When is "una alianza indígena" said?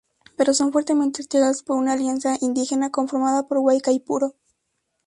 1.77-2.89